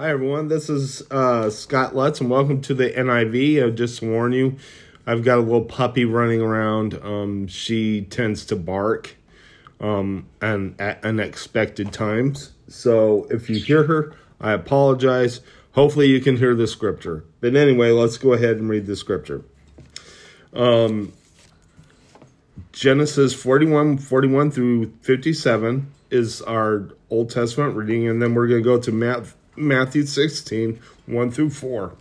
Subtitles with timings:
[0.00, 0.46] Hi, everyone.
[0.46, 3.60] This is uh, Scott Lutz, and welcome to the NIV.
[3.60, 4.54] I'll just warn you,
[5.04, 6.94] I've got a little puppy running around.
[7.02, 9.16] Um, she tends to bark
[9.80, 12.52] um, and at unexpected times.
[12.68, 15.40] So if you hear her, I apologize.
[15.72, 17.24] Hopefully, you can hear the scripture.
[17.40, 19.42] But anyway, let's go ahead and read the scripture.
[20.52, 21.12] Um,
[22.70, 28.64] Genesis 41, 41 through 57 is our Old Testament reading, and then we're going to
[28.64, 29.32] go to Matthew.
[29.58, 31.92] Matthew 16, 1 through 4.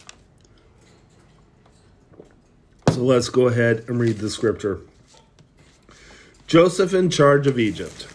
[2.91, 4.79] So let's go ahead and read the scripture.
[6.47, 8.07] Joseph in charge of Egypt.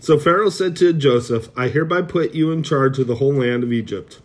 [0.00, 3.62] So Pharaoh said to Joseph, I hereby put you in charge of the whole land
[3.62, 4.20] of Egypt.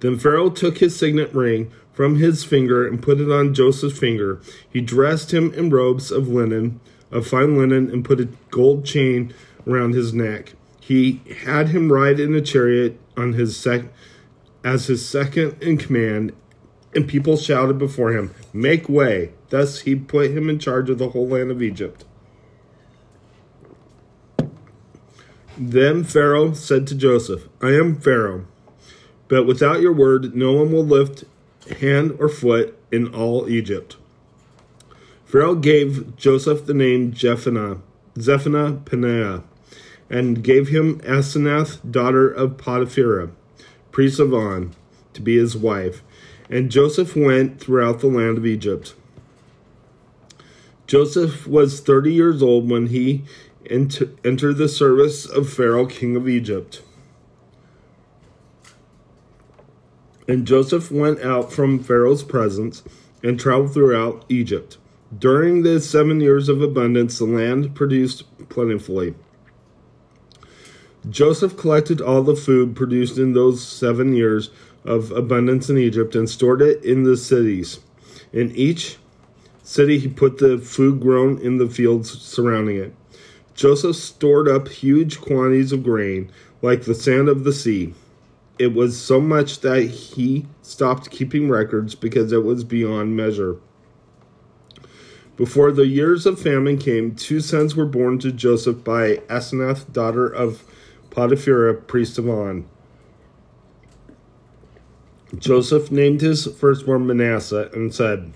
[0.00, 4.40] Then Pharaoh took his signet ring from his finger and put it on Joseph's finger.
[4.68, 6.80] He dressed him in robes of linen,
[7.10, 9.32] of fine linen, and put a gold chain
[9.66, 10.54] around his neck.
[10.86, 13.90] He had him ride in a chariot on his sec-
[14.62, 16.34] as his second in command,
[16.94, 19.30] and people shouted before him, Make way!
[19.48, 22.04] Thus he put him in charge of the whole land of Egypt.
[25.56, 28.44] Then Pharaoh said to Joseph, I am Pharaoh,
[29.28, 31.24] but without your word, no one will lift
[31.80, 33.96] hand or foot in all Egypt.
[35.24, 37.78] Pharaoh gave Joseph the name Jephthah,
[38.18, 39.44] Zaphenath Paneah
[40.10, 43.30] and gave him Asenath, daughter of Potiphera,
[43.90, 44.74] priest of On,
[45.12, 46.02] to be his wife.
[46.50, 48.94] And Joseph went throughout the land of Egypt.
[50.86, 53.24] Joseph was 30 years old when he
[53.70, 56.82] ent- entered the service of Pharaoh, king of Egypt.
[60.28, 62.82] And Joseph went out from Pharaoh's presence
[63.22, 64.78] and traveled throughout Egypt.
[65.16, 69.14] During the seven years of abundance, the land produced plentifully.
[71.10, 74.50] Joseph collected all the food produced in those seven years
[74.84, 77.80] of abundance in Egypt and stored it in the cities.
[78.32, 78.96] In each
[79.62, 82.94] city, he put the food grown in the fields surrounding it.
[83.54, 86.30] Joseph stored up huge quantities of grain,
[86.62, 87.94] like the sand of the sea.
[88.58, 93.56] It was so much that he stopped keeping records because it was beyond measure.
[95.36, 100.28] Before the years of famine came, two sons were born to Joseph by Asenath, daughter
[100.28, 100.64] of
[101.14, 102.68] Potiphera, priest of On.
[105.38, 108.32] Joseph named his firstborn Manasseh and said,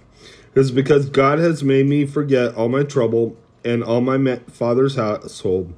[0.55, 4.95] It is because God has made me forget all my trouble and all my father's
[4.95, 5.75] household.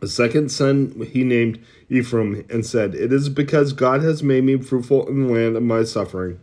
[0.00, 4.58] A second son he named Ephraim and said, It is because God has made me
[4.58, 6.38] fruitful in the land of my suffering.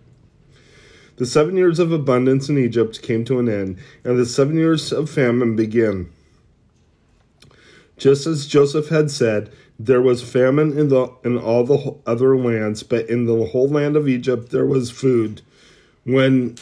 [1.16, 4.92] The seven years of abundance in Egypt came to an end, and the seven years
[4.92, 6.12] of famine began.
[7.98, 12.84] Just as Joseph had said, there was famine in the in all the other lands,
[12.84, 15.42] but in the whole land of Egypt there was food.
[16.04, 16.56] When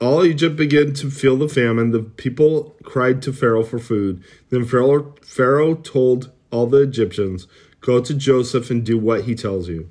[0.00, 4.22] all Egypt began to feel the famine, the people cried to Pharaoh for food.
[4.50, 7.46] Then Pharaoh, Pharaoh told all the Egyptians,
[7.80, 9.88] Go to Joseph and do what he tells you.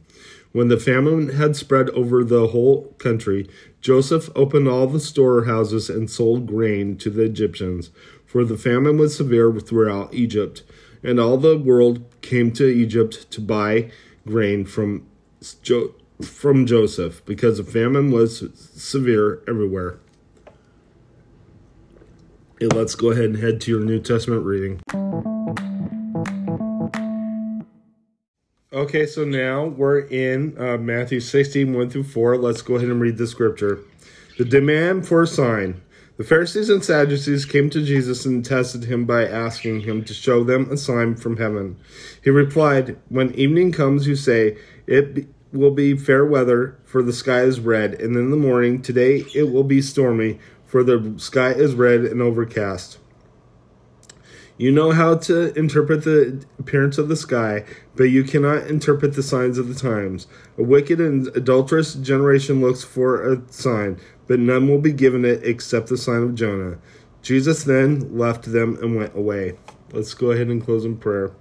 [0.53, 3.47] When the famine had spread over the whole country,
[3.81, 7.91] Joseph opened all the storehouses and sold grain to the Egyptians
[8.27, 10.61] for the famine was severe throughout Egypt,
[11.01, 13.89] and all the world came to Egypt to buy
[14.27, 15.07] grain from
[15.63, 18.43] jo- from Joseph because the famine was
[18.75, 19.97] severe everywhere.
[22.59, 24.81] Let's go ahead and head to your New Testament reading.
[28.73, 32.37] Okay, so now we're in uh, Matthew 16, 1 through 4.
[32.37, 33.79] Let's go ahead and read the scripture.
[34.37, 35.81] The demand for a sign.
[36.17, 40.43] The Pharisees and Sadducees came to Jesus and tested him by asking him to show
[40.43, 41.77] them a sign from heaven.
[42.23, 44.57] He replied, When evening comes, you say,
[44.87, 49.25] It will be fair weather, for the sky is red, and in the morning, today
[49.35, 52.97] it will be stormy, for the sky is red and overcast.
[54.59, 57.63] You know how to interpret the appearance of the sky,
[57.95, 60.25] but you cannot interpret the signs of the times.
[60.57, 65.43] A wicked and adulterous generation looks for a sign, but none will be given it
[65.43, 66.79] except the sign of Jonah.
[67.21, 69.59] Jesus then left them and went away.
[69.91, 71.33] Let's go ahead and close in prayer.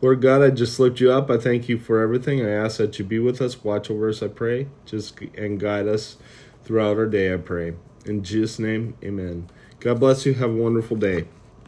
[0.00, 1.30] Lord God, I just lift you up.
[1.30, 2.44] I thank you for everything.
[2.44, 5.86] I ask that you be with us, watch over us, I pray, just and guide
[5.86, 6.16] us
[6.62, 7.74] throughout our day, I pray.
[8.06, 9.50] In Jesus' name, amen.
[9.80, 10.32] God bless you.
[10.34, 11.26] Have a wonderful day.